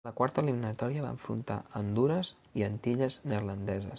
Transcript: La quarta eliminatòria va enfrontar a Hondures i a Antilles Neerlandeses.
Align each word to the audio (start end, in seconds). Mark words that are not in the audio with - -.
La 0.07 0.11
quarta 0.19 0.43
eliminatòria 0.43 1.03
va 1.03 1.11
enfrontar 1.15 1.59
a 1.67 1.83
Hondures 1.83 2.33
i 2.61 2.65
a 2.67 2.73
Antilles 2.73 3.19
Neerlandeses. 3.33 3.89